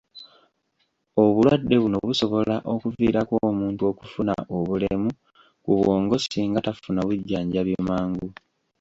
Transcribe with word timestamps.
Obulwadde 1.23 1.75
buno 1.81 1.97
busobola 2.09 2.55
okuviirako 2.73 3.35
omuntu 3.49 3.81
okufuna 3.91 4.33
obulemu 4.57 5.09
ku 5.63 5.71
bwongo 5.79 6.15
singa 6.19 6.59
tafuna 6.65 6.99
bujjanjabi 7.07 7.73
mangu. 7.87 8.27